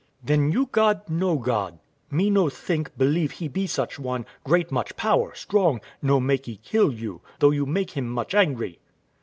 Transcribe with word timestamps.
Wife. 0.01 0.09
Then 0.29 0.51
you 0.51 0.67
God 0.71 1.01
no 1.09 1.37
God; 1.37 1.77
me 2.09 2.31
no 2.31 2.49
think, 2.49 2.97
believe 2.97 3.33
He 3.33 3.47
be 3.47 3.67
such 3.67 3.99
one, 3.99 4.25
great 4.43 4.71
much 4.71 4.95
power, 4.97 5.35
strong: 5.35 5.79
no 6.01 6.19
makee 6.19 6.57
kill 6.63 6.91
you, 6.91 7.21
though 7.37 7.51
you 7.51 7.67
make 7.67 7.91
Him 7.91 8.07
much 8.09 8.33
angry. 8.33 8.79